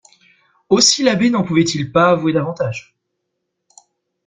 Aussi 0.69 1.03
l'abbé 1.03 1.29
n'en 1.29 1.43
pouvait-il 1.43 1.91
avouer 1.93 2.33
davantage. 2.33 2.95